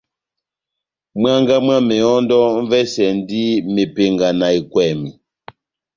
[1.19, 3.41] Mwángá mwá mehɔndɔ m'vɛsɛndi
[3.73, 5.09] mepenga na ekwèmi.